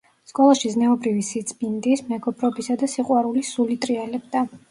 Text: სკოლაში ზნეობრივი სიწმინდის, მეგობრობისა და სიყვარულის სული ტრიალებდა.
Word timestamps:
სკოლაში 0.29 0.69
ზნეობრივი 0.75 1.25
სიწმინდის, 1.27 2.01
მეგობრობისა 2.13 2.79
და 2.85 2.91
სიყვარულის 2.97 3.53
სული 3.57 3.79
ტრიალებდა. 3.85 4.45